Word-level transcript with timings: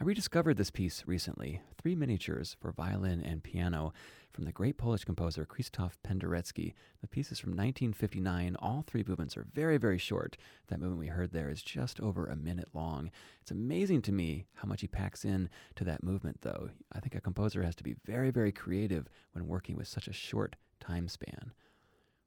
I 0.00 0.04
rediscovered 0.04 0.58
this 0.58 0.70
piece 0.70 1.02
recently, 1.08 1.60
three 1.76 1.96
miniatures 1.96 2.56
for 2.60 2.70
violin 2.70 3.20
and 3.20 3.42
piano 3.42 3.92
from 4.30 4.44
the 4.44 4.52
great 4.52 4.78
Polish 4.78 5.04
composer 5.04 5.44
Krzysztof 5.44 5.94
Penderecki. 6.06 6.74
The 7.00 7.08
piece 7.08 7.32
is 7.32 7.40
from 7.40 7.50
1959. 7.50 8.54
All 8.60 8.84
three 8.86 9.04
movements 9.04 9.36
are 9.36 9.48
very, 9.52 9.76
very 9.76 9.98
short. 9.98 10.36
That 10.68 10.78
movement 10.78 11.00
we 11.00 11.08
heard 11.08 11.32
there 11.32 11.50
is 11.50 11.62
just 11.62 11.98
over 11.98 12.26
a 12.26 12.36
minute 12.36 12.68
long. 12.72 13.10
It's 13.42 13.50
amazing 13.50 14.02
to 14.02 14.12
me 14.12 14.46
how 14.54 14.68
much 14.68 14.82
he 14.82 14.86
packs 14.86 15.24
in 15.24 15.50
to 15.74 15.82
that 15.86 16.04
movement, 16.04 16.42
though. 16.42 16.70
I 16.92 17.00
think 17.00 17.16
a 17.16 17.20
composer 17.20 17.64
has 17.64 17.74
to 17.74 17.82
be 17.82 17.96
very, 18.06 18.30
very 18.30 18.52
creative 18.52 19.08
when 19.32 19.48
working 19.48 19.74
with 19.74 19.88
such 19.88 20.06
a 20.06 20.12
short 20.12 20.54
time 20.78 21.08
span. 21.08 21.50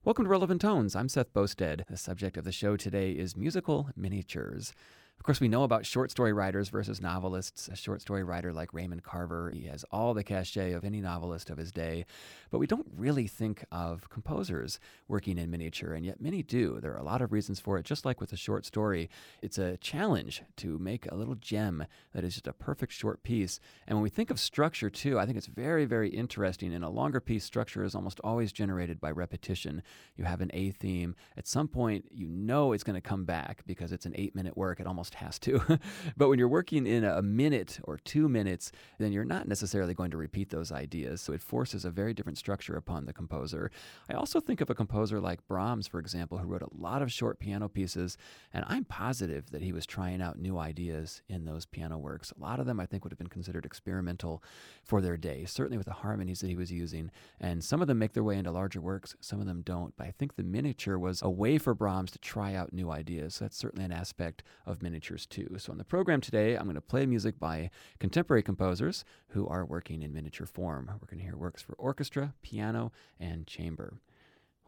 Welcome 0.04 0.26
to 0.26 0.32
Relevant 0.32 0.60
Tones. 0.60 0.94
I'm 0.94 1.08
Seth 1.08 1.32
Boustead. 1.32 1.86
The 1.88 1.96
subject 1.96 2.36
of 2.36 2.44
the 2.44 2.52
show 2.52 2.76
today 2.76 3.12
is 3.12 3.38
musical 3.38 3.92
miniatures. 3.96 4.74
Of 5.22 5.26
course, 5.26 5.40
we 5.40 5.50
know 5.50 5.62
about 5.62 5.86
short 5.86 6.10
story 6.10 6.34
writers 6.34 6.70
versus 6.70 7.00
novelists. 7.00 7.68
A 7.68 7.76
short 7.76 8.02
story 8.02 8.24
writer 8.24 8.52
like 8.52 8.74
Raymond 8.74 9.04
Carver, 9.04 9.52
he 9.54 9.68
has 9.68 9.86
all 9.92 10.16
the 10.16 10.24
cachet 10.24 10.72
of 10.72 10.84
any 10.84 11.00
novelist 11.00 11.52
of 11.52 11.60
his 11.60 11.72
day. 11.72 12.08
But 12.50 12.58
we 12.58 12.66
don't 12.66 12.88
really 12.98 13.28
think 13.28 13.64
of 13.72 14.10
composers 14.10 14.80
working 15.08 15.38
in 15.38 15.52
miniature, 15.52 15.94
and 15.94 16.04
yet 16.04 16.22
many 16.22 16.42
do. 16.42 16.80
There 16.82 16.92
are 16.92 16.98
a 16.98 17.04
lot 17.04 17.22
of 17.22 17.32
reasons 17.32 17.60
for 17.60 17.78
it. 17.78 17.86
Just 17.86 18.04
like 18.04 18.20
with 18.20 18.34
a 18.34 18.36
short 18.36 18.66
story, 18.66 19.12
it's 19.44 19.60
a 19.60 19.78
challenge 19.78 20.42
to 20.58 20.80
make 20.80 21.06
a 21.06 21.16
little 21.16 21.36
gem 21.36 21.86
that 22.16 22.24
is 22.24 22.34
just 22.34 22.48
a 22.48 22.54
perfect 22.54 22.92
short 22.92 23.22
piece. 23.22 23.60
And 23.88 23.96
when 23.96 24.04
we 24.04 24.10
think 24.10 24.32
of 24.32 24.40
structure, 24.40 24.90
too, 24.90 25.20
I 25.20 25.28
think 25.28 25.38
it's 25.38 25.46
very, 25.46 25.86
very 25.86 26.10
interesting. 26.10 26.74
In 26.74 26.82
a 26.82 26.90
longer 26.90 27.20
piece, 27.20 27.44
structure 27.44 27.84
is 27.84 27.94
almost 27.94 28.20
always 28.24 28.52
generated 28.52 29.00
by 29.00 29.12
repetition. 29.12 29.84
You 30.16 30.24
have 30.24 30.42
an 30.42 30.50
A 30.56 30.72
theme. 30.72 31.14
At 31.38 31.46
some 31.46 31.68
point, 31.68 32.06
you 32.10 32.28
know 32.28 32.72
it's 32.72 32.84
going 32.84 32.96
to 32.96 33.08
come 33.08 33.26
back 33.26 33.62
because 33.68 33.92
it's 33.92 34.08
an 34.08 34.16
eight 34.16 34.34
minute 34.34 34.58
work. 34.58 34.80
It 34.80 34.88
almost 34.88 35.11
has 35.16 35.40
to. 35.40 35.80
but 36.18 36.30
when 36.30 36.40
you're 36.40 36.48
working 36.48 36.86
in 36.88 37.04
a 37.04 37.22
minute 37.22 37.80
or 37.84 37.98
two 37.98 38.30
minutes, 38.30 38.72
then 39.00 39.12
you're 39.12 39.26
not 39.26 39.48
necessarily 39.48 39.94
going 39.94 40.12
to 40.12 40.18
repeat 40.18 40.50
those 40.50 40.72
ideas. 40.72 41.22
So 41.22 41.34
it 41.34 41.42
forces 41.42 41.86
a 41.86 41.92
very 41.92 42.14
different 42.14 42.38
structure 42.38 42.76
upon 42.76 43.06
the 43.06 43.14
composer. 43.14 43.72
I 44.10 44.14
also 44.14 44.40
think 44.40 44.62
of 44.62 44.70
a 44.70 44.76
composer 44.76 45.20
like 45.20 45.48
Brahms, 45.48 45.88
for 45.88 46.00
example, 46.00 46.38
who 46.38 46.48
wrote 46.48 46.62
a 46.62 46.70
lot 46.78 47.02
of 47.02 47.12
short 47.12 47.40
piano 47.40 47.68
pieces, 47.68 48.18
and 48.54 48.66
I'm 48.68 48.86
positive 48.86 49.52
that 49.52 49.62
he 49.62 49.72
was 49.72 49.86
trying 49.86 50.22
out 50.22 50.40
new 50.40 50.58
ideas 50.58 51.22
in 51.28 51.46
those 51.46 51.66
piano 51.66 51.98
works. 51.98 52.32
A 52.38 52.42
lot 52.42 52.60
of 52.60 52.66
them 52.66 52.80
I 52.80 52.86
think 52.86 53.04
would 53.04 53.12
have 53.12 53.20
been 53.20 53.28
considered 53.28 53.66
experimental 53.66 54.44
for 54.84 55.02
their 55.02 55.18
day, 55.18 55.46
certainly 55.46 55.78
with 55.78 55.88
the 55.88 55.94
harmonies 55.94 56.42
that 56.42 56.48
he 56.48 56.56
was 56.56 56.72
using. 56.72 57.12
And 57.40 57.64
some 57.64 57.82
of 57.82 57.88
them 57.88 58.00
make 58.00 58.14
their 58.14 58.24
way 58.24 58.38
into 58.38 58.52
larger 58.52 58.82
works, 58.82 59.16
some 59.20 59.40
of 59.40 59.46
them 59.46 59.62
don't. 59.62 59.96
But 59.96 60.08
I 60.08 60.12
think 60.12 60.36
the 60.36 60.44
miniature 60.44 60.98
was 60.98 61.22
a 61.22 61.30
way 61.30 61.58
for 61.58 61.74
Brahms 61.74 62.12
to 62.12 62.20
try 62.20 62.54
out 62.54 62.74
new 62.74 62.92
ideas. 62.92 63.36
So 63.36 63.46
that's 63.46 63.58
certainly 63.58 63.86
an 63.86 63.92
aspect 63.92 64.44
of 64.66 64.82
miniature 64.82 64.91
miniatures 64.92 65.26
too. 65.26 65.56
So, 65.58 65.72
on 65.72 65.78
the 65.78 65.86
program 65.86 66.20
today, 66.20 66.56
I'm 66.56 66.66
going 66.66 66.76
to 66.76 66.82
play 66.82 67.06
music 67.06 67.40
by 67.40 67.70
contemporary 68.00 68.44
composers 68.44 69.06
who 69.30 69.48
are 69.48 69.64
working 69.64 70.04
in 70.04 70.14
miniature 70.14 70.46
form. 70.46 70.88
We're 70.88 71.08
going 71.08 71.20
to 71.20 71.24
hear 71.24 71.38
works 71.38 71.62
for 71.62 71.74
orchestra, 71.74 72.34
piano, 72.42 72.92
and 73.18 73.48
chamber. 73.48 73.94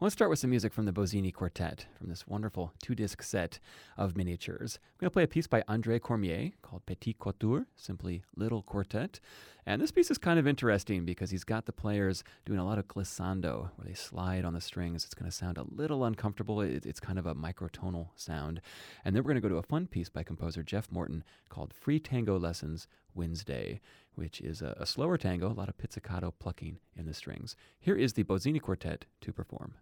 Let's 0.00 0.12
start 0.12 0.28
with 0.28 0.40
some 0.40 0.50
music 0.50 0.72
from 0.72 0.86
the 0.86 0.92
Bozzini 0.92 1.32
Quartet 1.32 1.86
from 1.96 2.08
this 2.08 2.26
wonderful 2.26 2.72
two 2.82 2.96
disc 2.96 3.22
set 3.22 3.60
of 3.96 4.16
miniatures. 4.16 4.80
I'm 4.82 4.96
going 4.98 5.06
to 5.06 5.12
play 5.12 5.22
a 5.22 5.28
piece 5.28 5.46
by 5.46 5.62
Andre 5.68 6.00
Cormier 6.00 6.50
called 6.62 6.84
Petit 6.84 7.14
Quatuor, 7.14 7.66
simply 7.76 8.24
Little 8.34 8.62
Quartet. 8.62 9.20
And 9.64 9.80
this 9.80 9.92
piece 9.92 10.10
is 10.10 10.18
kind 10.18 10.40
of 10.40 10.48
interesting 10.48 11.04
because 11.04 11.30
he's 11.30 11.44
got 11.44 11.66
the 11.66 11.72
players 11.72 12.24
doing 12.44 12.58
a 12.58 12.66
lot 12.66 12.78
of 12.78 12.88
glissando 12.88 13.70
where 13.76 13.86
they 13.86 13.94
slide 13.94 14.44
on 14.44 14.52
the 14.52 14.60
strings. 14.60 15.04
It's 15.04 15.14
going 15.14 15.30
to 15.30 15.36
sound 15.36 15.58
a 15.58 15.64
little 15.72 16.04
uncomfortable. 16.04 16.60
It's 16.60 17.00
kind 17.00 17.18
of 17.18 17.26
a 17.26 17.34
microtonal 17.36 18.08
sound. 18.16 18.60
And 19.04 19.14
then 19.14 19.22
we're 19.22 19.28
going 19.28 19.42
to 19.42 19.48
go 19.48 19.54
to 19.54 19.58
a 19.58 19.62
fun 19.62 19.86
piece 19.86 20.08
by 20.08 20.24
composer 20.24 20.64
Jeff 20.64 20.90
Morton 20.90 21.22
called 21.48 21.72
Free 21.72 22.00
Tango 22.00 22.36
Lessons 22.36 22.88
Wednesday, 23.14 23.80
which 24.16 24.40
is 24.40 24.60
a, 24.60 24.76
a 24.76 24.86
slower 24.86 25.16
tango, 25.16 25.52
a 25.52 25.54
lot 25.54 25.68
of 25.68 25.78
pizzicato 25.78 26.34
plucking 26.40 26.80
in 26.96 27.06
the 27.06 27.14
strings. 27.14 27.54
Here 27.78 27.96
is 27.96 28.14
the 28.14 28.24
Bozzini 28.24 28.60
Quartet 28.60 29.04
to 29.20 29.32
perform. 29.32 29.74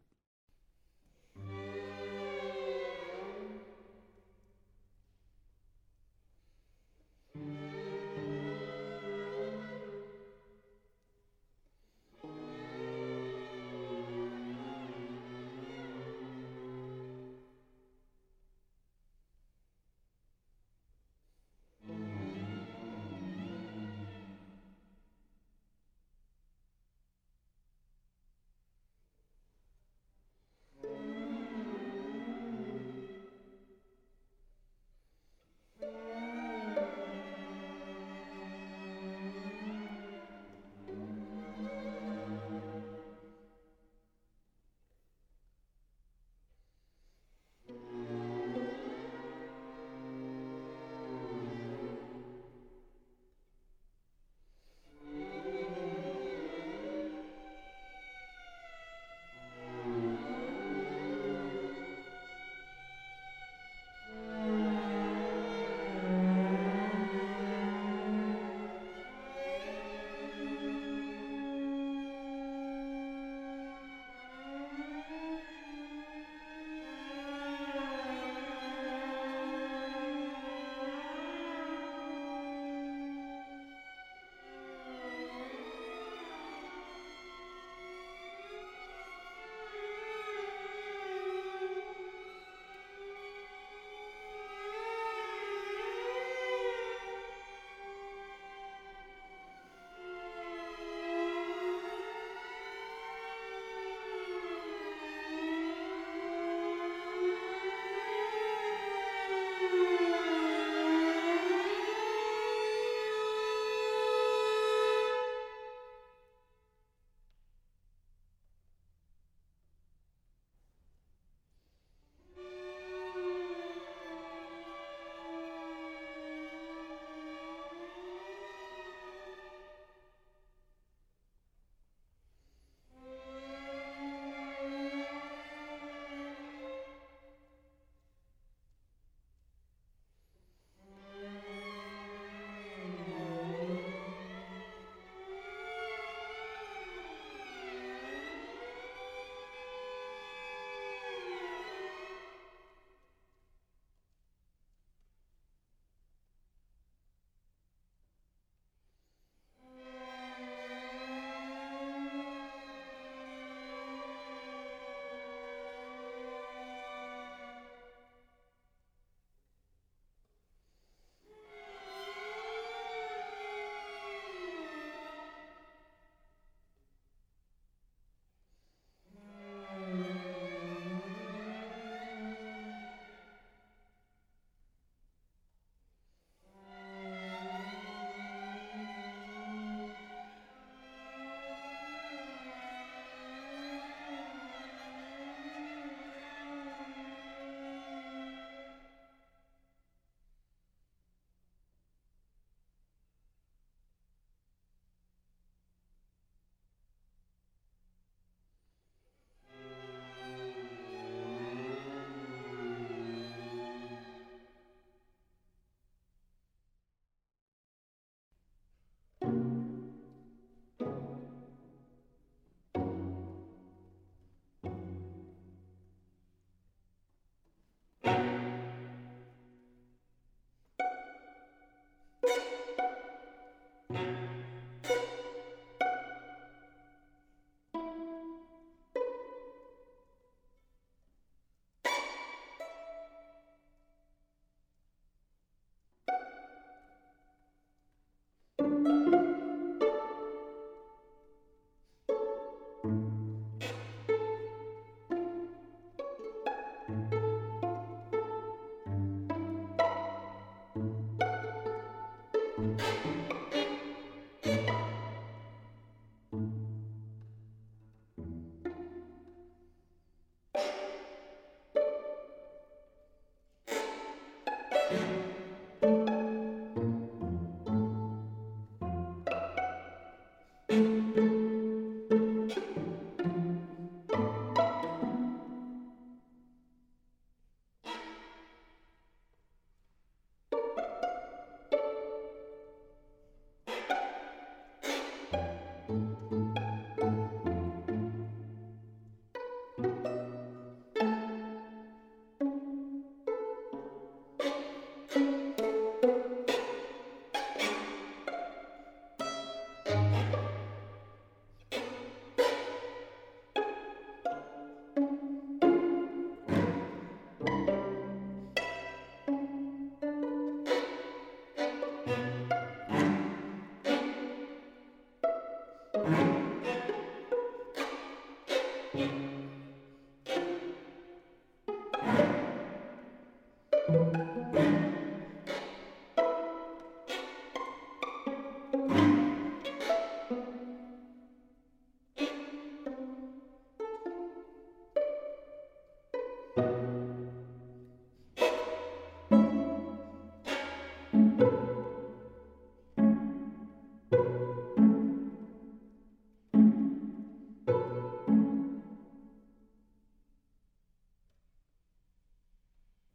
Bye. 1.48 1.81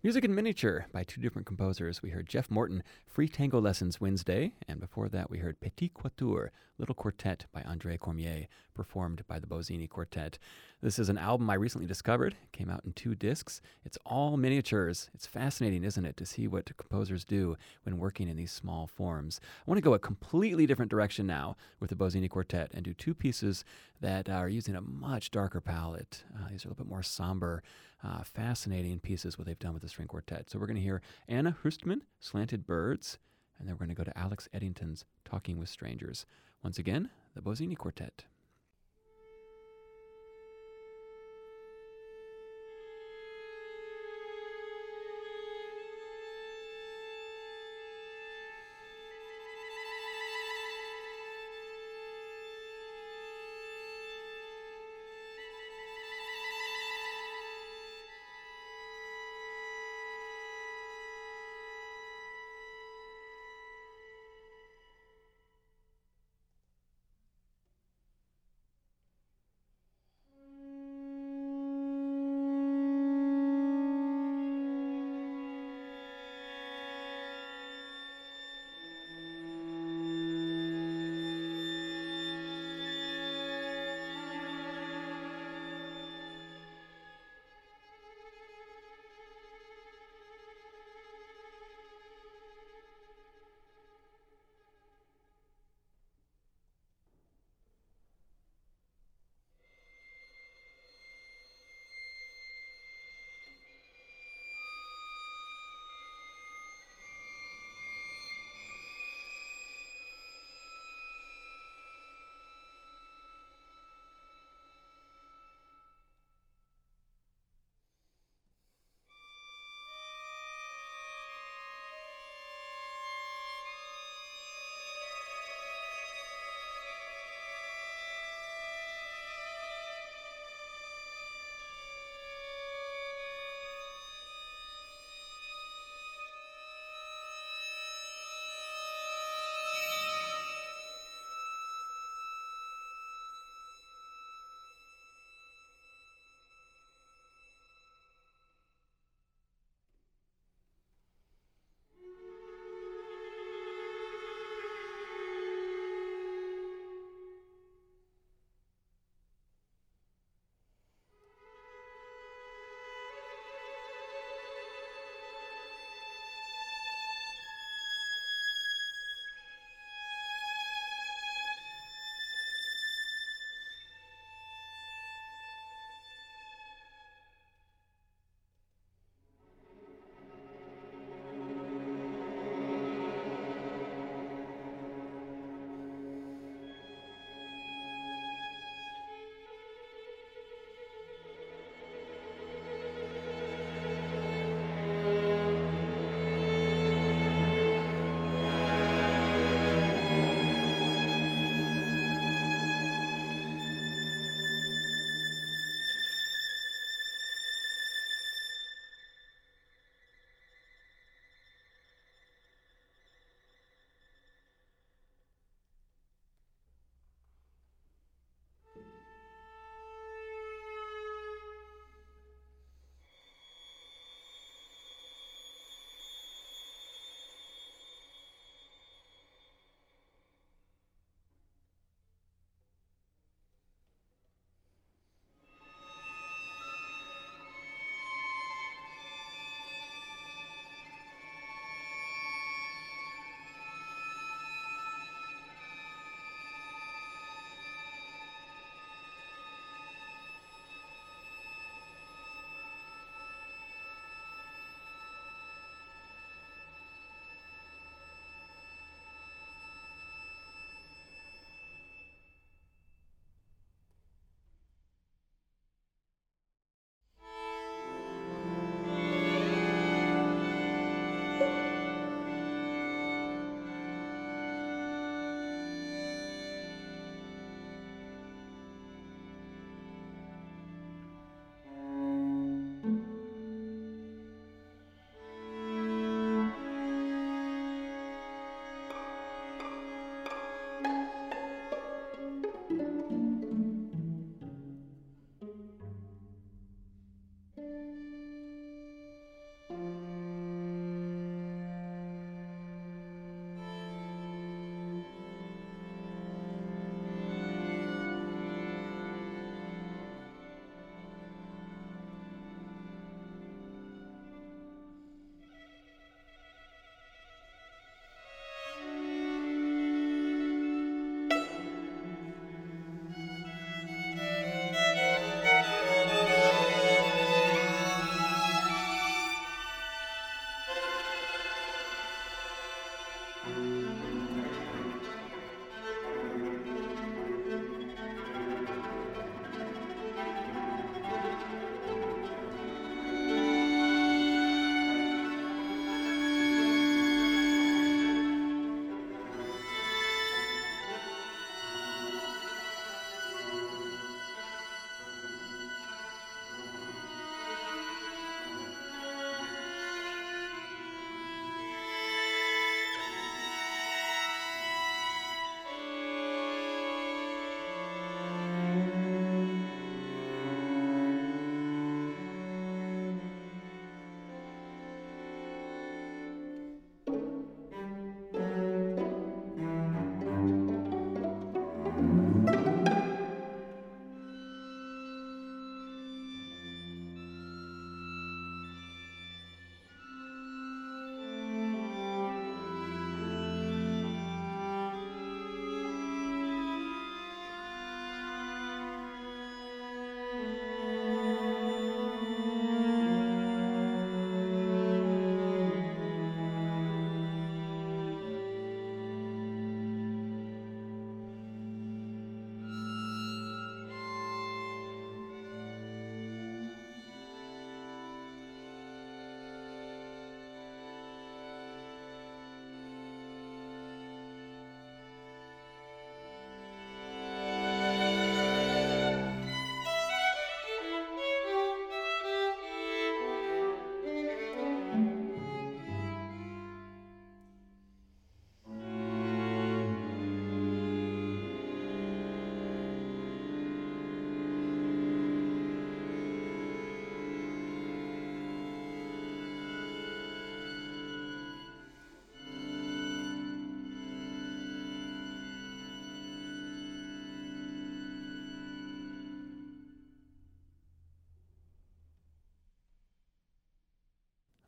Music 0.07 0.23
in 0.23 0.33
Miniature 0.33 0.85
by 0.93 1.03
two 1.03 1.19
different 1.19 1.45
composers. 1.45 2.01
We 2.01 2.11
heard 2.11 2.29
Jeff 2.29 2.49
Morton, 2.49 2.81
Free 3.05 3.27
Tango 3.27 3.59
Lessons 3.59 3.99
Wednesday, 3.99 4.53
and 4.65 4.79
before 4.79 5.09
that 5.09 5.29
we 5.29 5.39
heard 5.39 5.59
Petit 5.59 5.91
Quatuor, 5.93 6.51
Little 6.77 6.95
Quartet 6.95 7.45
by 7.51 7.61
Andre 7.63 7.97
Cormier, 7.97 8.47
performed 8.73 9.27
by 9.27 9.37
the 9.37 9.47
Bozzini 9.47 9.85
Quartet. 9.85 10.39
This 10.81 10.97
is 10.97 11.09
an 11.09 11.17
album 11.17 11.49
I 11.49 11.55
recently 11.55 11.87
discovered. 11.87 12.35
It 12.41 12.57
came 12.57 12.69
out 12.69 12.85
in 12.85 12.93
two 12.93 13.15
discs. 13.15 13.59
It's 13.83 13.97
all 14.05 14.37
miniatures. 14.37 15.09
It's 15.13 15.27
fascinating, 15.27 15.83
isn't 15.83 16.05
it, 16.05 16.15
to 16.15 16.25
see 16.25 16.47
what 16.47 16.77
composers 16.77 17.25
do 17.25 17.57
when 17.83 17.97
working 17.97 18.29
in 18.29 18.37
these 18.37 18.53
small 18.53 18.87
forms. 18.87 19.41
I 19.43 19.69
want 19.69 19.77
to 19.77 19.81
go 19.81 19.93
a 19.93 19.99
completely 19.99 20.65
different 20.65 20.89
direction 20.89 21.27
now 21.27 21.57
with 21.81 21.89
the 21.89 21.97
Bozzini 21.97 22.29
Quartet 22.29 22.71
and 22.73 22.85
do 22.85 22.93
two 22.93 23.13
pieces 23.13 23.65
that 23.99 24.29
are 24.29 24.47
using 24.47 24.75
a 24.75 24.81
much 24.81 25.31
darker 25.31 25.59
palette. 25.59 26.23
Uh, 26.33 26.47
these 26.49 26.63
are 26.63 26.69
a 26.69 26.71
little 26.71 26.85
bit 26.85 26.89
more 26.89 27.03
somber, 27.03 27.61
uh, 28.03 28.23
fascinating 28.23 28.99
pieces 28.99 29.37
what 29.37 29.47
they've 29.47 29.59
done 29.59 29.73
with 29.73 29.83
the 29.83 29.89
string 29.89 30.07
quartet. 30.07 30.49
So 30.49 30.59
we're 30.59 30.67
going 30.67 30.77
to 30.77 30.83
hear 30.83 31.01
Anna 31.27 31.55
Höstman, 31.63 32.01
Slanted 32.19 32.65
Birds, 32.65 33.17
and 33.59 33.67
then 33.67 33.75
we're 33.75 33.85
going 33.85 33.95
to 33.95 34.03
go 34.03 34.03
to 34.03 34.17
Alex 34.17 34.47
Eddington's 34.53 35.05
Talking 35.25 35.57
with 35.57 35.69
Strangers. 35.69 36.25
Once 36.63 36.77
again, 36.77 37.09
the 37.35 37.41
Bozzini 37.41 37.75
Quartet. 37.75 38.25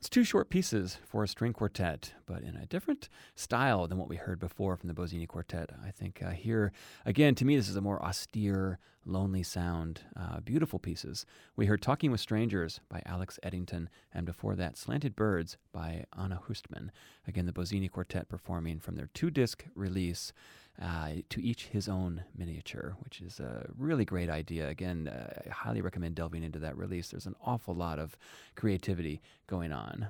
It's 0.09 0.15
two 0.15 0.23
short 0.23 0.49
pieces 0.49 0.97
for 1.05 1.23
a 1.23 1.27
string 1.27 1.53
quartet, 1.53 2.15
but 2.25 2.41
in 2.41 2.55
a 2.55 2.65
different 2.65 3.09
style 3.35 3.87
than 3.87 4.00
what 4.00 4.09
we 4.09 4.15
heard 4.15 4.39
before 4.39 4.75
from 4.75 4.87
the 4.87 4.95
Bozzini 4.95 5.27
Quartet. 5.27 5.69
I 5.85 5.91
think 5.91 6.24
uh, 6.24 6.31
here, 6.31 6.72
again, 7.05 7.35
to 7.35 7.45
me, 7.45 7.55
this 7.55 7.69
is 7.69 7.75
a 7.75 7.81
more 7.81 8.03
austere, 8.03 8.79
lonely 9.05 9.43
sound. 9.43 10.01
Uh, 10.19 10.39
beautiful 10.39 10.79
pieces. 10.79 11.27
We 11.55 11.67
heard 11.67 11.83
Talking 11.83 12.09
with 12.09 12.22
Strangers 12.22 12.79
by 12.89 13.03
Alex 13.05 13.37
Eddington, 13.43 13.87
and 14.11 14.25
before 14.25 14.55
that, 14.55 14.79
Slanted 14.79 15.15
Birds 15.15 15.57
by 15.72 16.05
Anna 16.17 16.41
Höstman. 16.50 16.89
Again, 17.27 17.45
the 17.45 17.53
Bozzini 17.53 17.87
Quartet 17.87 18.29
performing 18.29 18.79
from 18.79 18.95
their 18.95 19.11
two 19.13 19.29
disc 19.29 19.63
release. 19.75 20.33
Uh, 20.81 21.15
to 21.27 21.44
each 21.44 21.65
his 21.68 21.89
own 21.89 22.24
miniature, 22.37 22.96
which 23.01 23.20
is 23.20 23.42
a 23.42 23.70
really 23.77 24.05
great 24.05 24.29
idea. 24.29 24.70
Again, 24.70 25.09
uh, 25.09 25.42
I 25.46 25.50
highly 25.50 25.81
recommend 25.81 26.15
delving 26.15 26.42
into 26.42 26.59
that 26.59 26.77
release. 26.77 27.09
There's 27.09 27.25
an 27.25 27.35
awful 27.46 27.75
lot 27.75 28.00
of 28.00 28.18
creativity 28.55 29.22
going 29.46 29.74
on. 29.74 30.07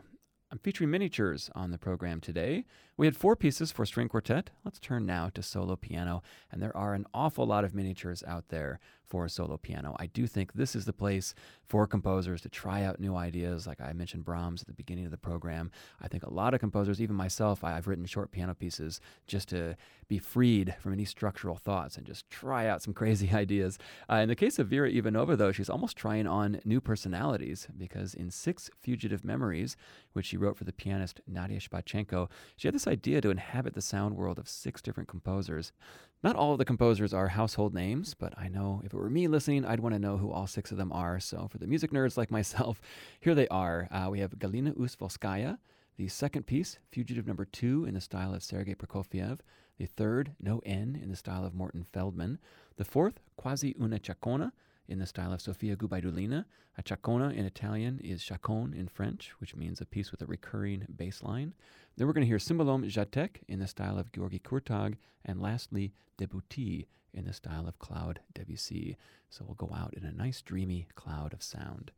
I'm 0.52 0.60
featuring 0.60 0.92
miniatures 0.92 1.50
on 1.56 1.72
the 1.72 1.78
program 1.78 2.22
today. 2.22 2.66
We 2.98 3.08
had 3.08 3.18
four 3.18 3.36
pieces 3.36 3.72
for 3.72 3.86
string 3.86 4.10
quartet. 4.10 4.52
Let's 4.64 4.80
turn 4.80 5.06
now 5.06 5.30
to 5.30 5.42
solo 5.42 5.76
piano, 5.76 6.22
and 6.52 6.62
there 6.62 6.76
are 6.76 6.94
an 6.94 7.06
awful 7.14 7.48
lot 7.48 7.64
of 7.64 7.74
miniatures 7.74 8.24
out 8.28 8.50
there 8.50 8.80
for 9.10 9.26
a 9.26 9.30
solo 9.30 9.58
piano. 9.58 9.96
I 10.00 10.06
do 10.06 10.28
think 10.28 10.54
this 10.54 10.76
is 10.76 10.86
the 10.86 10.94
place 10.94 11.34
for 11.68 11.88
composers 11.88 12.42
to 12.42 12.50
try 12.50 12.84
out 12.84 13.00
new 13.00 13.16
ideas. 13.16 13.68
Like 13.68 13.82
I 13.82 13.92
mentioned 13.94 14.26
Brahms 14.26 14.62
at 14.62 14.68
the 14.68 14.74
beginning 14.74 15.06
of 15.06 15.12
the 15.12 15.18
program. 15.18 15.72
I 16.02 16.08
think 16.08 16.24
a 16.24 16.34
lot 16.34 16.54
of 16.54 16.60
composers, 16.60 17.02
even 17.02 17.16
myself, 17.16 17.64
I've 17.64 17.88
written 17.88 18.06
short 18.06 18.32
piano 18.32 18.54
pieces 18.54 19.02
just 19.28 19.50
to 19.50 19.76
be 20.08 20.20
freed 20.20 20.76
from 20.80 20.94
any 20.94 21.06
structural 21.06 21.56
thoughts 21.56 21.98
and 21.98 22.06
just 22.06 22.30
try 22.30 22.68
out 22.68 22.82
some 22.82 22.94
crazy 23.00 23.32
ideas. 23.32 23.78
Uh, 24.10 24.16
in 24.16 24.30
the 24.30 24.36
case 24.36 24.60
of 24.60 24.68
Vera 24.68 24.92
Ivanova, 24.92 25.38
though, 25.38 25.52
she's 25.52 25.70
almost 25.70 25.98
trying 25.98 26.28
on 26.28 26.60
new 26.66 26.82
personalities 26.82 27.68
because 27.78 28.14
in 28.14 28.30
Six 28.30 28.70
Fugitive 28.80 29.24
Memories, 29.24 29.76
which 30.14 30.28
she 30.28 30.38
wrote 30.38 30.58
for 30.58 30.64
the 30.64 30.74
pianist 30.74 31.22
Nadia 31.28 31.60
Shpachenko, 31.60 32.30
she 32.58 32.68
had 32.68 32.76
this 32.76 32.88
idea 32.88 33.22
to 33.22 33.30
inhabit 33.30 33.74
the 33.74 33.82
sound 33.82 34.16
world 34.16 34.40
of 34.40 34.50
six 34.50 34.82
different 34.82 35.10
composers. 35.10 35.72
Not 36.22 36.36
all 36.36 36.52
of 36.52 36.58
the 36.58 36.66
composers 36.66 37.14
are 37.14 37.30
household 37.30 37.74
names, 37.74 38.14
but 38.14 38.34
I 38.38 38.50
know 38.50 38.82
if 38.84 38.94
it 38.94 38.98
were 38.98 39.10
me 39.10 39.30
listening, 39.30 39.64
I'd 39.64 39.80
want 39.80 39.96
to 39.96 40.00
know 40.00 40.18
who 40.18 40.32
all 40.32 40.48
six 40.48 40.70
of 40.70 40.78
them 40.78 40.92
are. 40.92 41.18
So 41.22 41.48
for 41.48 41.60
the 41.60 41.68
music 41.68 41.92
nerds 41.92 42.18
like 42.18 42.30
myself, 42.30 42.82
here 43.22 43.34
they 43.34 43.48
are. 43.48 43.88
Uh, 43.90 44.10
we 44.12 44.20
have 44.20 44.38
Galina 44.38 44.78
Ustvolskaya, 44.78 45.60
the 45.96 46.10
second 46.10 46.46
piece, 46.46 46.78
Fugitive 46.92 47.26
Number 47.26 47.46
Two, 47.46 47.86
in 47.86 47.94
the 47.94 48.02
style 48.02 48.34
of 48.34 48.44
Sergei 48.44 48.76
Prokofiev. 48.76 49.40
The 49.78 49.86
third, 49.86 50.34
No 50.42 50.62
N, 50.66 51.00
in 51.02 51.10
the 51.10 51.16
style 51.16 51.46
of 51.46 51.54
Morton 51.54 51.86
Feldman. 51.86 52.38
The 52.76 52.84
fourth, 52.84 53.22
Quasi 53.38 53.74
una 53.80 53.98
Chacona, 53.98 54.52
in 54.90 55.00
the 55.00 55.06
style 55.06 55.32
of 55.32 55.40
Sofia 55.40 55.76
Gubaidulina. 55.76 56.46
A 56.78 56.84
chacona 56.84 57.34
in 57.34 57.46
Italian 57.46 58.00
is 58.00 58.22
chaconne 58.22 58.74
in 58.74 58.88
French, 58.88 59.32
which 59.40 59.56
means 59.56 59.80
a 59.80 59.86
piece 59.86 60.12
with 60.12 60.22
a 60.22 60.26
recurring 60.26 60.86
bass 60.98 61.24
line. 61.24 61.54
Then 61.96 62.08
we're 62.08 62.14
going 62.14 62.26
to 62.26 62.28
hear 62.28 62.38
Cymbalom 62.38 62.86
Žatek 62.92 63.44
in 63.48 63.60
the 63.60 63.68
style 63.68 63.98
of 63.98 64.12
György 64.12 64.42
Kurtág, 64.42 64.96
and 65.24 65.42
lastly, 65.42 65.94
Debuty 66.18 66.88
in 67.14 67.26
the 67.26 67.34
style 67.34 67.68
of 67.68 67.80
Claude 67.80 68.20
Debussy. 68.34 68.98
So 69.30 69.46
we'll 69.46 69.56
go 69.56 69.74
out 69.76 69.94
in 69.94 70.04
a 70.04 70.12
nice 70.12 70.42
dreamy 70.42 70.88
cloud 70.96 71.34
of 71.34 71.44
sound. 71.44 71.92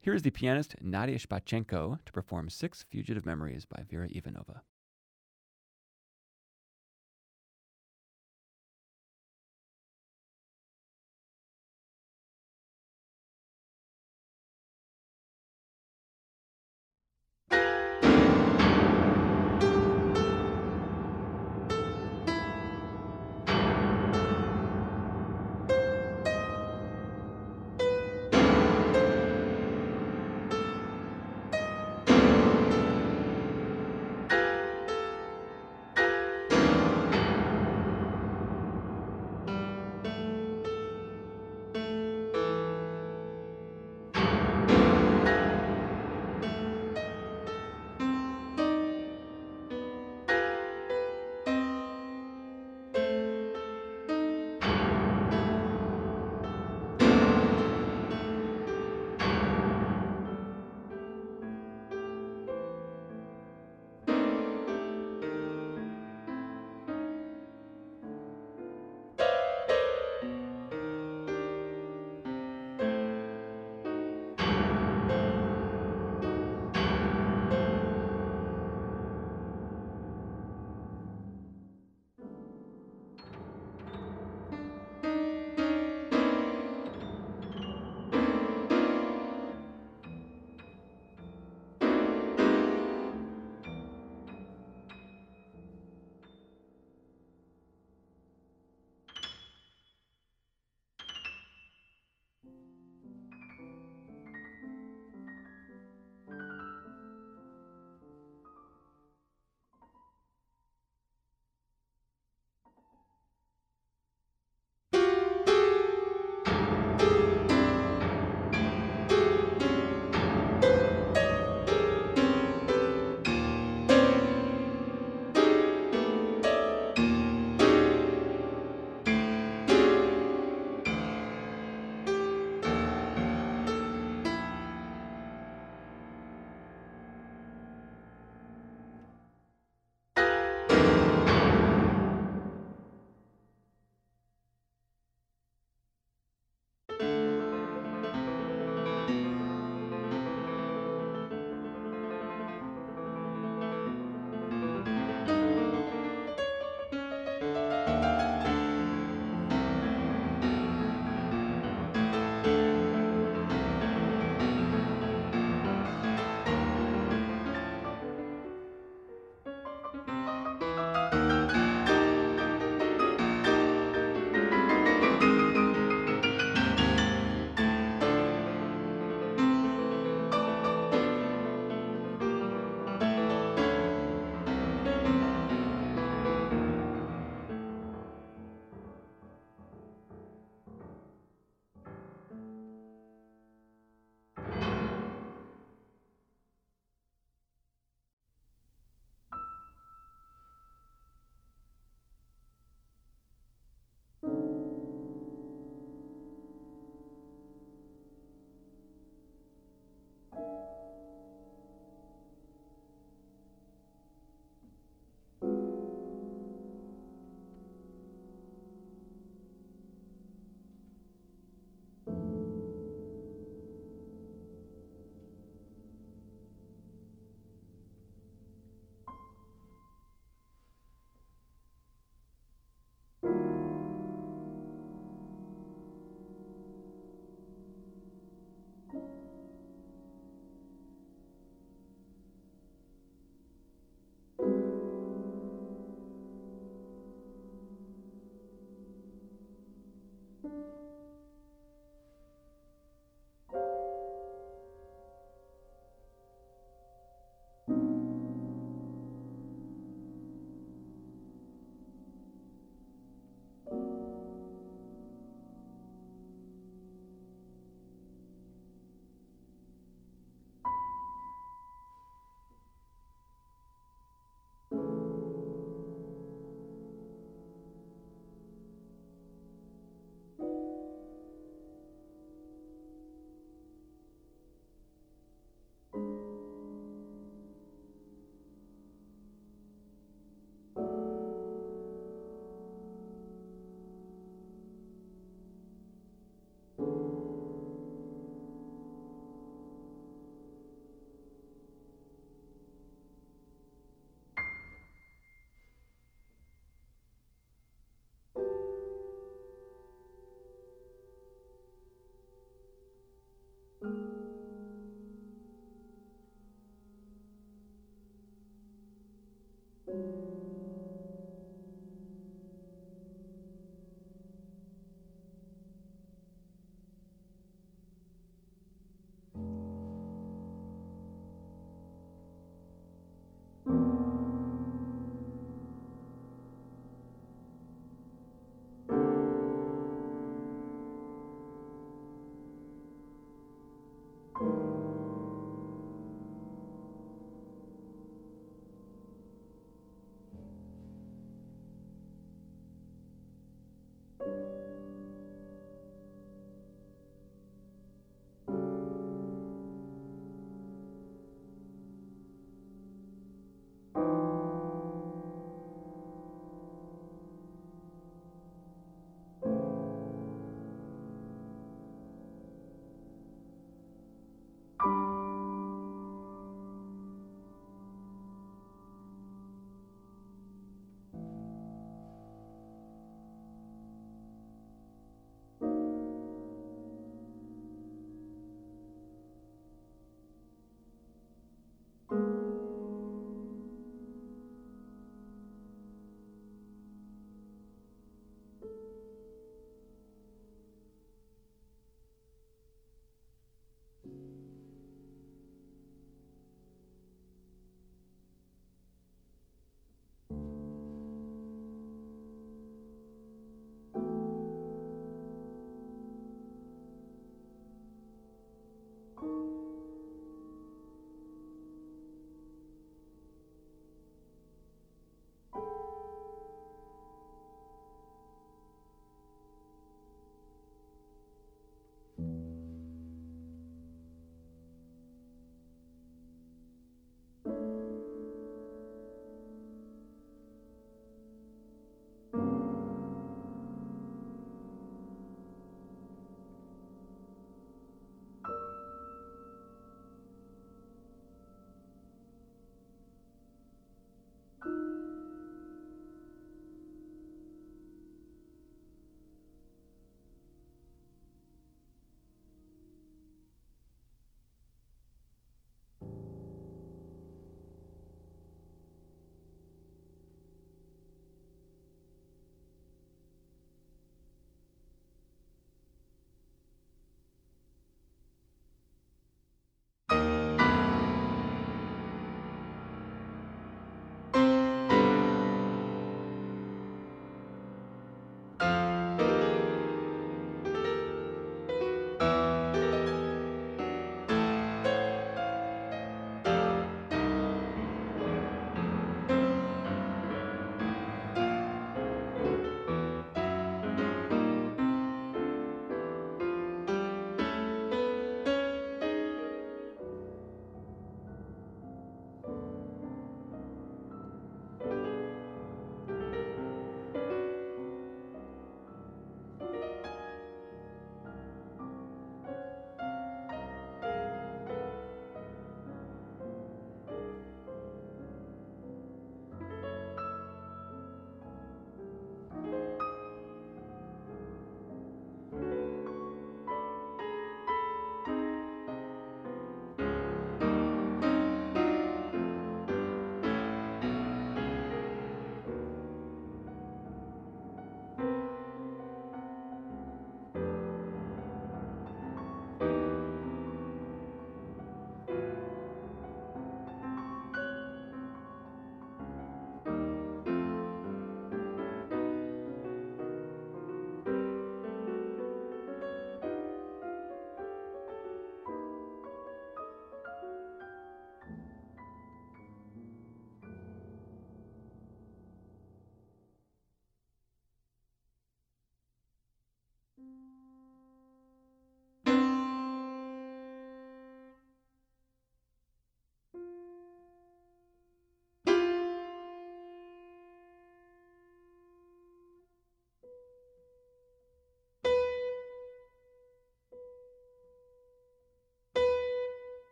Here 0.00 0.14
is 0.14 0.22
the 0.22 0.30
pianist 0.30 0.74
Nadia 0.82 1.18
Shpachenko 1.18 1.98
to 2.04 2.12
perform 2.12 2.50
Six 2.50 2.84
Fugitive 2.90 3.24
Memories 3.24 3.64
by 3.64 3.82
Vera 3.88 4.08
Ivanova. 4.08 4.60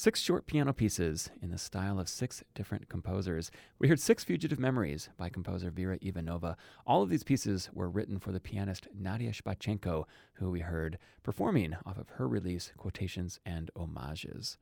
Six 0.00 0.18
short 0.18 0.46
piano 0.46 0.72
pieces 0.72 1.28
in 1.42 1.50
the 1.50 1.58
style 1.58 2.00
of 2.00 2.08
six 2.08 2.42
different 2.54 2.88
composers. 2.88 3.50
We 3.78 3.86
heard 3.88 4.00
Six 4.00 4.24
Fugitive 4.24 4.58
Memories 4.58 5.10
by 5.18 5.28
composer 5.28 5.70
Vera 5.70 5.98
Ivanova. 5.98 6.56
All 6.86 7.02
of 7.02 7.10
these 7.10 7.22
pieces 7.22 7.68
were 7.74 7.90
written 7.90 8.18
for 8.18 8.32
the 8.32 8.40
pianist 8.40 8.88
Nadia 8.98 9.30
Shpachenko, 9.30 10.06
who 10.36 10.50
we 10.50 10.60
heard 10.60 10.96
performing 11.22 11.76
off 11.84 11.98
of 11.98 12.08
her 12.14 12.26
release, 12.26 12.72
Quotations 12.78 13.40
and 13.44 13.70
Homages. 13.76 14.56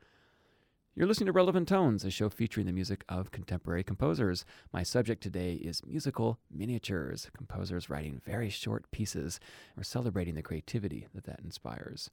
You're 0.96 1.06
listening 1.06 1.26
to 1.26 1.32
Relevant 1.32 1.68
Tones, 1.68 2.04
a 2.04 2.10
show 2.10 2.28
featuring 2.28 2.66
the 2.66 2.72
music 2.72 3.04
of 3.08 3.30
contemporary 3.30 3.84
composers. 3.84 4.44
My 4.72 4.82
subject 4.82 5.22
today 5.22 5.52
is 5.52 5.86
musical 5.86 6.40
miniatures, 6.50 7.30
composers 7.36 7.88
writing 7.88 8.20
very 8.26 8.50
short 8.50 8.90
pieces. 8.90 9.38
We're 9.76 9.84
celebrating 9.84 10.34
the 10.34 10.42
creativity 10.42 11.06
that 11.14 11.22
that 11.26 11.38
inspires. 11.44 12.10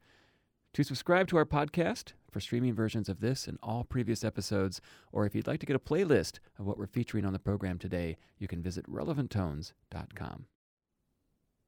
To 0.75 0.83
subscribe 0.83 1.29
to 1.29 1.38
our 1.38 1.45
podcast 1.45 2.11
for 2.29 2.41
streaming 2.41 2.73
versions 2.73 3.07
of 3.07 3.21
this 3.21 3.47
and 3.47 3.57
all 3.63 3.85
previous 3.85 4.25
episodes, 4.25 4.81
or 5.13 5.25
if 5.25 5.33
you'd 5.33 5.47
like 5.47 5.61
to 5.61 5.65
get 5.65 5.77
a 5.77 5.79
playlist 5.79 6.39
of 6.59 6.65
what 6.65 6.78
we're 6.78 6.86
featuring 6.86 7.23
on 7.23 7.32
the 7.32 7.39
program 7.39 7.80
today, 7.80 8.17
you 8.39 8.49
can 8.49 8.61
visit 8.61 8.86
relevanttones.com. 8.86 10.47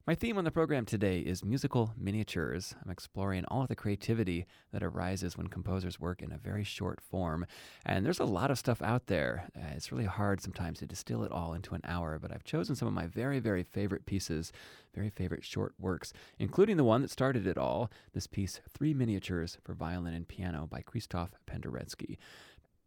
My 0.08 0.16
theme 0.16 0.38
on 0.38 0.46
the 0.46 0.52
program 0.52 0.86
today 0.86 1.20
is 1.20 1.44
musical 1.44 1.94
miniatures. 1.98 2.74
I'm 2.82 2.90
exploring 2.90 3.44
all 3.50 3.64
of 3.64 3.68
the 3.68 3.76
creativity 3.76 4.46
that 4.72 4.82
arises 4.82 5.36
when 5.38 5.48
composers 5.48 6.00
work 6.00 6.22
in 6.22 6.32
a 6.32 6.38
very 6.38 6.64
short 6.64 7.02
form. 7.02 7.46
And 7.86 8.06
there's 8.06 8.22
a 8.22 8.24
lot 8.24 8.50
of 8.50 8.58
stuff 8.58 8.82
out 8.82 9.08
there. 9.08 9.50
Uh, 9.54 9.74
it's 9.76 9.92
really 9.92 10.06
hard 10.06 10.40
sometimes 10.40 10.80
to 10.80 10.86
distill 10.86 11.26
it 11.26 11.32
all 11.34 11.54
into 11.54 11.76
an 11.76 11.82
hour, 11.84 12.20
but 12.22 12.32
I've 12.32 12.46
chosen 12.46 12.74
some 12.74 12.88
of 12.88 12.94
my 12.94 13.06
very, 13.06 13.40
very 13.40 13.64
favorite 13.64 14.06
pieces, 14.06 14.54
very 14.96 15.10
favorite 15.10 15.44
short 15.44 15.74
works, 15.78 16.14
including 16.40 16.78
the 16.78 16.86
one 16.86 17.02
that 17.02 17.12
started 17.12 17.46
it 17.46 17.58
all 17.58 17.92
this 18.14 18.28
piece, 18.28 18.62
Three 18.74 18.94
Miniatures 18.94 19.58
for 19.62 19.74
Violin 19.74 20.14
and 20.14 20.26
Piano 20.26 20.70
by 20.72 20.84
Krzysztof 20.84 21.32
Penderecki. 21.52 22.18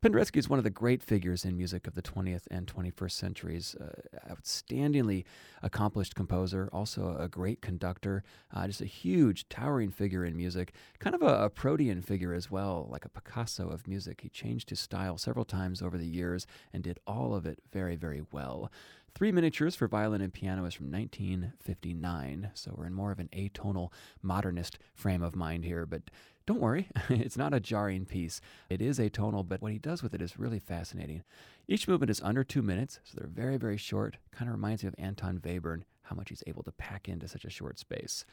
Penderecki 0.03 0.39
is 0.39 0.49
one 0.49 0.59
of 0.59 0.65
the 0.65 0.71
great 0.71 1.03
figures 1.03 1.45
in 1.45 1.59
music 1.59 1.87
of 1.87 1.95
the 1.95 2.01
20th 2.01 2.45
and 2.51 2.67
21st 2.67 3.11
centuries. 3.11 3.77
Uh, 3.79 4.33
outstandingly 4.33 5.25
accomplished 5.63 6.15
composer, 6.15 6.71
also 6.73 7.19
a 7.19 7.29
great 7.29 7.61
conductor, 7.61 8.23
uh, 8.55 8.67
just 8.67 8.81
a 8.81 8.87
huge, 8.87 9.47
towering 9.51 9.91
figure 9.91 10.25
in 10.25 10.35
music. 10.35 10.73
Kind 11.01 11.15
of 11.15 11.21
a, 11.21 11.45
a, 11.45 11.51
protean 11.51 12.01
figure 12.01 12.33
as 12.33 12.51
well, 12.51 12.89
like 12.91 13.05
a 13.05 13.11
Picasso 13.11 13.69
of 13.69 13.87
music. 13.87 14.23
He 14.23 14.31
changed 14.31 14.71
his 14.71 14.81
style 14.81 15.19
several 15.19 15.45
times 15.45 15.83
over 15.83 15.99
the 15.99 16.07
years 16.07 16.47
and 16.73 16.83
did 16.83 16.99
all 17.07 17.35
of 17.35 17.45
it 17.45 17.59
very, 17.71 17.97
very 17.97 18.23
well. 18.33 18.73
Three 19.15 19.33
Miniatures 19.33 19.75
for 19.75 19.89
Violin 19.89 20.23
and 20.23 20.33
Piano 20.33 20.65
is 20.65 20.75
from 20.75 20.91
1959, 20.91 22.53
so 22.55 22.75
we're 22.75 22.87
in 22.87 22.95
more 22.95 23.13
of 23.13 23.19
an 23.19 23.29
atonal 23.35 23.93
modernist 24.23 24.79
frame 24.95 25.23
of 25.23 25.37
mind 25.37 25.65
here, 25.65 25.85
but 25.85 26.11
don't 26.47 26.61
worry, 26.61 26.89
it's 27.11 27.37
not 27.37 27.53
a 27.53 27.61
jarring 27.61 28.07
piece. 28.07 28.41
It 28.69 28.81
is 28.81 28.99
atonal, 28.99 29.47
but 29.47 29.61
what 29.61 29.73
he 29.73 29.79
does 29.79 30.03
with 30.03 30.15
it 30.15 30.23
is 30.23 30.39
really 30.39 30.59
fascinating. 30.59 31.23
Each 31.69 31.87
movement 31.87 32.11
is 32.11 32.23
under 32.23 32.45
two 32.45 32.63
minutes, 32.63 32.99
so 33.05 33.19
they're 33.19 33.29
very, 33.29 33.57
very 33.57 33.77
short. 33.77 34.17
Kind 34.31 34.49
of 34.49 34.55
reminds 34.55 34.83
me 34.83 34.89
of 34.89 34.95
Anton 34.97 35.39
Webern, 35.41 35.83
how 36.03 36.17
much 36.17 36.31
he's 36.31 36.45
able 36.47 36.63
to 36.63 36.73
pack 36.73 37.09
into 37.09 37.29
such 37.29 37.45
a 37.45 37.51
short 37.51 37.79
space. 37.79 38.25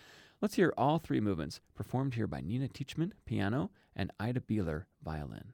Let's 0.42 0.56
hear 0.56 0.74
all 0.78 1.00
three 1.00 1.20
movements 1.20 1.60
performed 1.76 2.14
here 2.14 2.28
by 2.28 2.42
Nina 2.42 2.70
Tichman, 2.70 3.12
piano, 3.26 3.72
and 3.96 4.12
Ida 4.20 4.40
Bieler, 4.40 4.86
violin. 5.04 5.54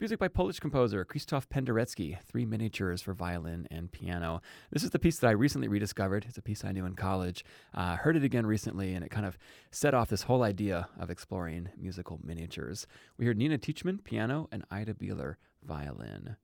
Music 0.00 0.20
by 0.20 0.28
Polish 0.28 0.60
composer 0.60 1.04
Krzysztof 1.04 1.48
Penderecki, 1.48 2.22
three 2.22 2.46
miniatures 2.46 3.02
for 3.02 3.14
violin 3.14 3.66
and 3.68 3.90
piano. 3.90 4.40
This 4.70 4.84
is 4.84 4.90
the 4.90 4.98
piece 5.00 5.18
that 5.18 5.26
I 5.26 5.32
recently 5.32 5.66
rediscovered. 5.66 6.24
It's 6.28 6.38
a 6.38 6.42
piece 6.42 6.64
I 6.64 6.70
knew 6.70 6.86
in 6.86 6.94
college. 6.94 7.44
Uh, 7.74 7.96
heard 7.96 8.16
it 8.16 8.22
again 8.22 8.46
recently, 8.46 8.94
and 8.94 9.04
it 9.04 9.10
kind 9.10 9.26
of 9.26 9.36
set 9.72 9.94
off 9.94 10.08
this 10.08 10.22
whole 10.22 10.44
idea 10.44 10.88
of 11.00 11.10
exploring 11.10 11.70
musical 11.76 12.20
miniatures. 12.22 12.86
We 13.16 13.26
heard 13.26 13.38
Nina 13.38 13.58
Tichman, 13.58 14.04
piano, 14.04 14.48
and 14.52 14.64
Ida 14.70 14.94
Bieler, 14.94 15.34
violin. 15.64 16.36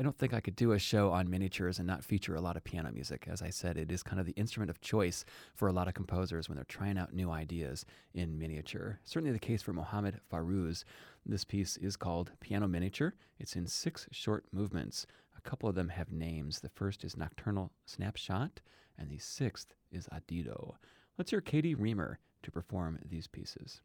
I 0.00 0.02
don't 0.02 0.16
think 0.16 0.32
I 0.32 0.40
could 0.40 0.56
do 0.56 0.72
a 0.72 0.78
show 0.78 1.10
on 1.10 1.28
miniatures 1.28 1.78
and 1.78 1.86
not 1.86 2.02
feature 2.02 2.34
a 2.34 2.40
lot 2.40 2.56
of 2.56 2.64
piano 2.64 2.90
music. 2.90 3.26
As 3.30 3.42
I 3.42 3.50
said, 3.50 3.76
it 3.76 3.92
is 3.92 4.02
kind 4.02 4.18
of 4.18 4.24
the 4.24 4.32
instrument 4.32 4.70
of 4.70 4.80
choice 4.80 5.26
for 5.54 5.68
a 5.68 5.74
lot 5.74 5.88
of 5.88 5.92
composers 5.92 6.48
when 6.48 6.56
they're 6.56 6.64
trying 6.64 6.96
out 6.96 7.12
new 7.12 7.30
ideas 7.30 7.84
in 8.14 8.38
miniature. 8.38 8.98
Certainly 9.04 9.32
the 9.32 9.38
case 9.38 9.60
for 9.60 9.74
Mohammad 9.74 10.18
Fairouz. 10.32 10.84
This 11.26 11.44
piece 11.44 11.76
is 11.76 11.96
called 11.96 12.32
Piano 12.40 12.66
Miniature. 12.66 13.12
It's 13.38 13.56
in 13.56 13.66
six 13.66 14.06
short 14.10 14.46
movements. 14.52 15.06
A 15.36 15.42
couple 15.42 15.68
of 15.68 15.74
them 15.74 15.90
have 15.90 16.10
names. 16.10 16.60
The 16.60 16.70
first 16.70 17.04
is 17.04 17.18
Nocturnal 17.18 17.70
Snapshot, 17.84 18.62
and 18.98 19.10
the 19.10 19.18
sixth 19.18 19.74
is 19.92 20.08
Adido. 20.14 20.76
Let's 21.18 21.30
hear 21.30 21.42
Katie 21.42 21.74
Riemer 21.74 22.16
to 22.42 22.50
perform 22.50 23.00
these 23.04 23.26
pieces. 23.26 23.82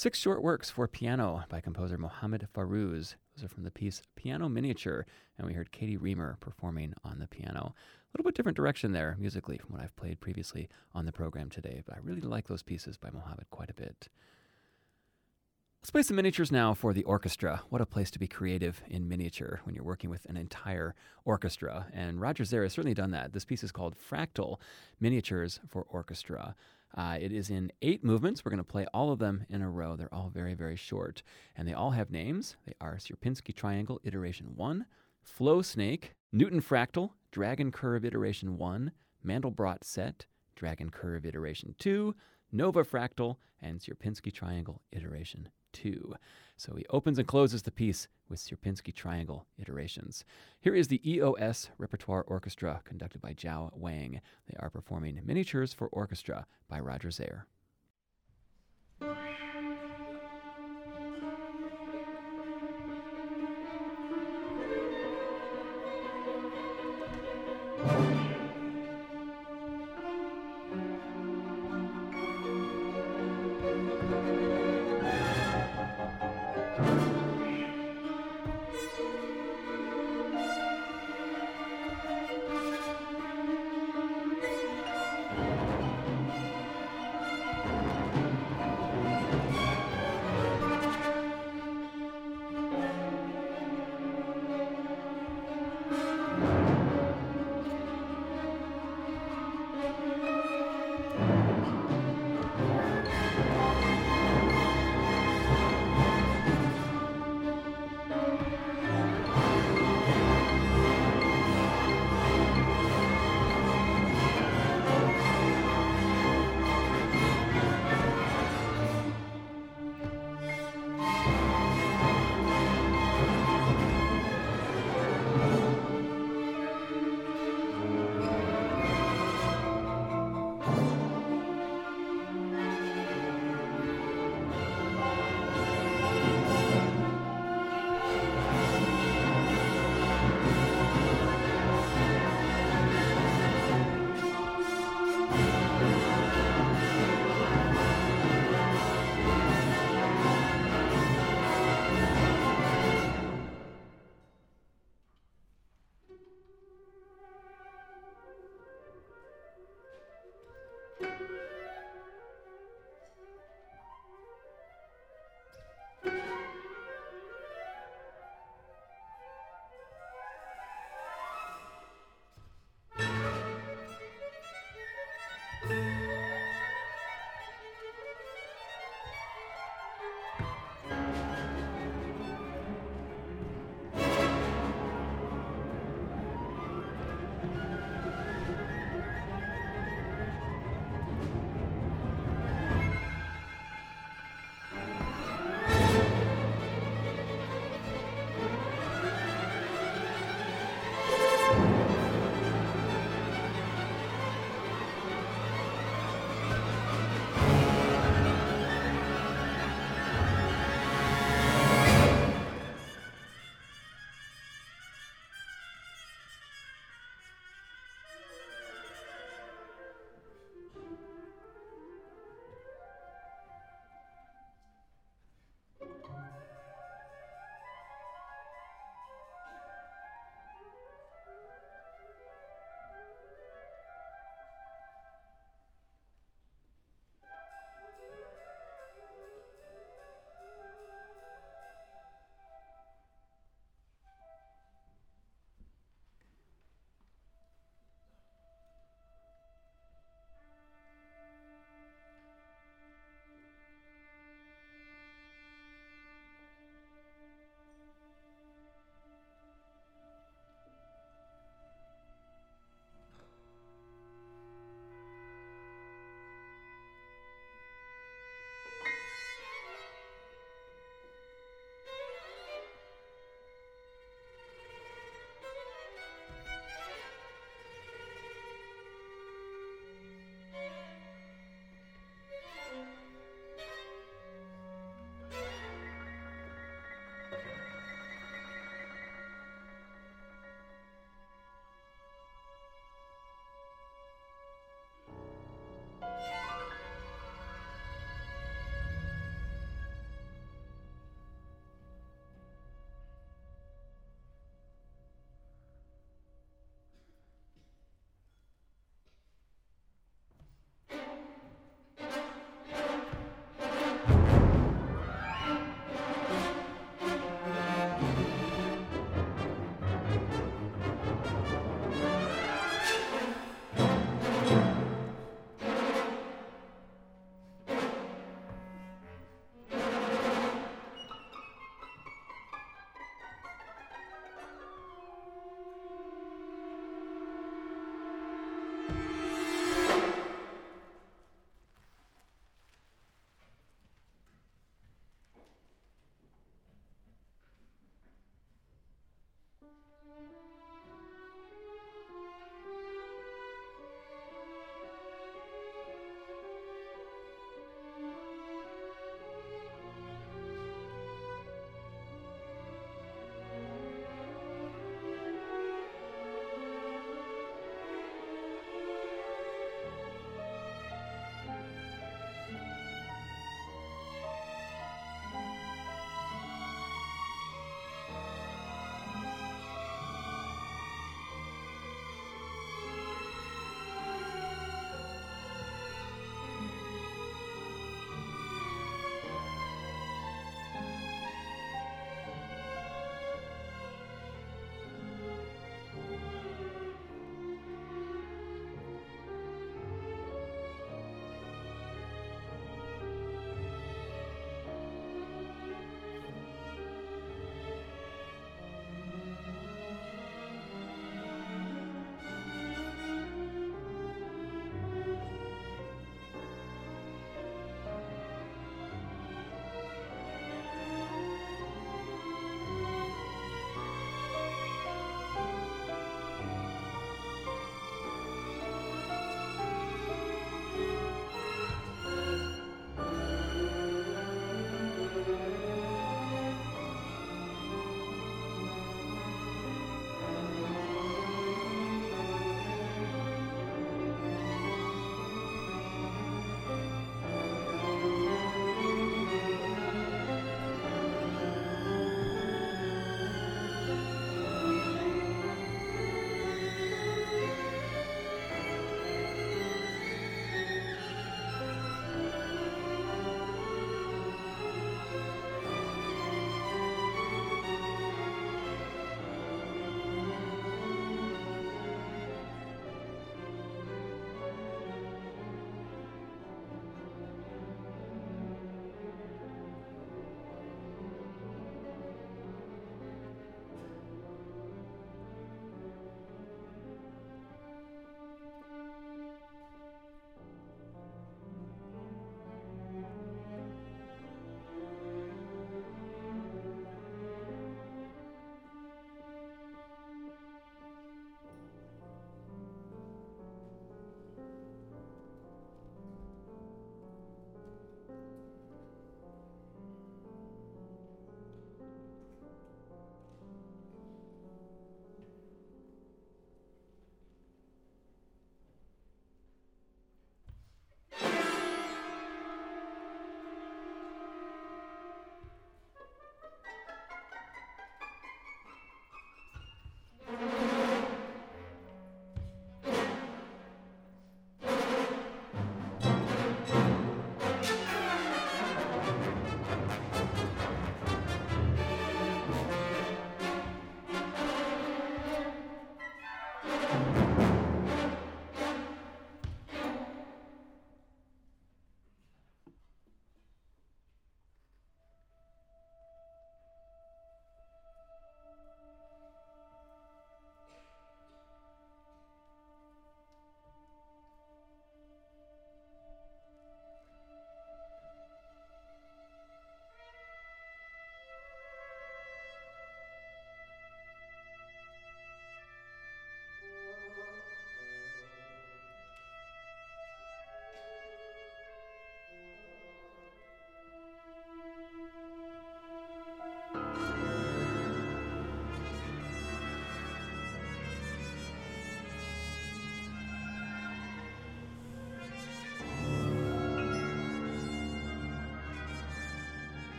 Six 0.00 0.18
short 0.18 0.42
works 0.42 0.70
for 0.70 0.88
piano 0.88 1.44
by 1.50 1.60
composer 1.60 1.98
Mohammad 1.98 2.48
Fairouz. 2.54 3.16
Those 3.36 3.44
are 3.44 3.48
from 3.48 3.64
the 3.64 3.70
piece 3.70 4.00
Piano 4.16 4.48
Miniature, 4.48 5.04
and 5.36 5.46
we 5.46 5.52
heard 5.52 5.72
Katie 5.72 5.98
Riemer 5.98 6.40
performing 6.40 6.94
on 7.04 7.18
the 7.18 7.28
piano. 7.28 7.74
A 7.74 8.10
little 8.14 8.26
bit 8.26 8.34
different 8.34 8.56
direction 8.56 8.92
there 8.92 9.14
musically 9.20 9.58
from 9.58 9.72
what 9.74 9.82
I've 9.82 9.94
played 9.96 10.18
previously 10.18 10.70
on 10.94 11.04
the 11.04 11.12
program 11.12 11.50
today, 11.50 11.82
but 11.84 11.96
I 11.96 11.98
really 12.02 12.22
like 12.22 12.48
those 12.48 12.62
pieces 12.62 12.96
by 12.96 13.10
Mohammad 13.10 13.50
quite 13.50 13.68
a 13.68 13.74
bit. 13.74 14.08
Let's 15.82 15.90
play 15.90 16.02
some 16.02 16.16
miniatures 16.16 16.50
now 16.50 16.72
for 16.72 16.94
the 16.94 17.04
orchestra. 17.04 17.60
What 17.68 17.82
a 17.82 17.86
place 17.86 18.10
to 18.12 18.18
be 18.18 18.26
creative 18.26 18.80
in 18.88 19.06
miniature 19.06 19.60
when 19.64 19.74
you're 19.74 19.84
working 19.84 20.08
with 20.08 20.24
an 20.30 20.38
entire 20.38 20.94
orchestra. 21.26 21.88
And 21.92 22.22
Roger 22.22 22.44
Zare 22.44 22.62
has 22.62 22.72
certainly 22.72 22.94
done 22.94 23.10
that. 23.10 23.34
This 23.34 23.44
piece 23.44 23.62
is 23.62 23.70
called 23.70 23.96
Fractal 23.98 24.60
Miniatures 24.98 25.60
for 25.68 25.82
Orchestra. 25.90 26.54
Uh, 26.96 27.16
it 27.20 27.32
is 27.32 27.50
in 27.50 27.70
eight 27.82 28.02
movements. 28.02 28.44
We're 28.44 28.50
going 28.50 28.58
to 28.58 28.64
play 28.64 28.86
all 28.92 29.12
of 29.12 29.18
them 29.18 29.44
in 29.48 29.62
a 29.62 29.70
row. 29.70 29.96
They're 29.96 30.12
all 30.12 30.30
very, 30.32 30.54
very 30.54 30.76
short. 30.76 31.22
And 31.56 31.66
they 31.66 31.72
all 31.72 31.90
have 31.90 32.10
names. 32.10 32.56
They 32.66 32.74
are 32.80 32.96
Sierpinski 32.96 33.54
Triangle 33.54 34.00
Iteration 34.04 34.56
1, 34.56 34.86
Flow 35.22 35.62
Snake, 35.62 36.14
Newton 36.32 36.60
Fractal, 36.60 37.10
Dragon 37.30 37.70
Curve 37.70 38.04
Iteration 38.04 38.58
1, 38.58 38.92
Mandelbrot 39.24 39.84
Set, 39.84 40.26
Dragon 40.56 40.90
Curve 40.90 41.26
Iteration 41.26 41.74
2, 41.78 42.14
Nova 42.52 42.84
Fractal, 42.84 43.36
and 43.62 43.80
Sierpinski 43.80 44.32
Triangle 44.32 44.82
Iteration 44.92 45.48
2. 45.72 46.14
So 46.60 46.74
he 46.74 46.84
opens 46.90 47.18
and 47.18 47.26
closes 47.26 47.62
the 47.62 47.70
piece 47.70 48.06
with 48.28 48.38
Sierpinski 48.38 48.94
triangle 48.94 49.46
iterations. 49.58 50.26
Here 50.60 50.74
is 50.74 50.88
the 50.88 51.00
EOS 51.10 51.70
Repertoire 51.78 52.22
Orchestra 52.24 52.82
conducted 52.84 53.22
by 53.22 53.32
Jiao 53.32 53.70
Wang. 53.74 54.20
They 54.46 54.58
are 54.58 54.68
performing 54.68 55.18
Miniatures 55.24 55.72
for 55.72 55.88
Orchestra 55.88 56.46
by 56.68 56.78
Roger 56.78 57.10
Zare. 57.10 57.46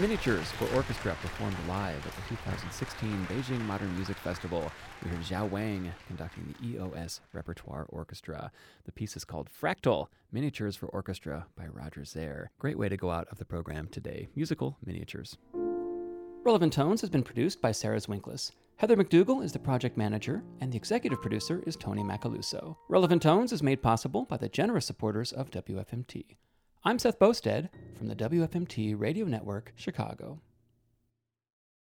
Miniatures 0.00 0.50
for 0.52 0.64
Orchestra 0.74 1.14
performed 1.20 1.56
live 1.68 1.98
at 2.06 2.14
the 2.14 2.22
2016 2.30 3.26
Beijing 3.26 3.60
Modern 3.66 3.94
Music 3.96 4.16
Festival. 4.16 4.72
We 5.04 5.10
heard 5.10 5.20
Xiao 5.20 5.50
Wang 5.50 5.92
conducting 6.06 6.54
the 6.58 6.68
EOS 6.68 7.20
Repertoire 7.34 7.84
Orchestra. 7.90 8.50
The 8.86 8.92
piece 8.92 9.14
is 9.14 9.26
called 9.26 9.50
Fractal 9.50 10.06
Miniatures 10.32 10.74
for 10.74 10.86
Orchestra 10.86 11.44
by 11.54 11.66
Roger 11.66 12.06
Zare. 12.06 12.50
Great 12.58 12.78
way 12.78 12.88
to 12.88 12.96
go 12.96 13.10
out 13.10 13.28
of 13.30 13.36
the 13.36 13.44
program 13.44 13.88
today. 13.88 14.28
Musical 14.34 14.78
miniatures. 14.86 15.36
Relevant 16.44 16.72
Tones 16.72 17.02
has 17.02 17.10
been 17.10 17.22
produced 17.22 17.60
by 17.60 17.70
Sarah 17.70 18.00
Zwinklis. 18.00 18.52
Heather 18.76 18.96
McDougall 18.96 19.44
is 19.44 19.52
the 19.52 19.58
project 19.58 19.98
manager, 19.98 20.42
and 20.62 20.72
the 20.72 20.78
executive 20.78 21.20
producer 21.20 21.62
is 21.66 21.76
Tony 21.76 22.02
Macaluso. 22.02 22.74
Relevant 22.88 23.20
Tones 23.20 23.52
is 23.52 23.62
made 23.62 23.82
possible 23.82 24.24
by 24.24 24.38
the 24.38 24.48
generous 24.48 24.86
supporters 24.86 25.30
of 25.30 25.50
WFMT. 25.50 26.24
I'm 26.82 26.98
Seth 26.98 27.18
Boustead 27.18 27.68
from 27.98 28.06
the 28.06 28.16
WFMT 28.16 28.98
Radio 28.98 29.26
Network, 29.26 29.74
Chicago. 29.76 30.40